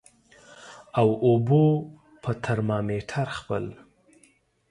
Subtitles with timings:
[0.99, 1.65] او اوبو
[2.21, 3.65] په ترمامیټر خپل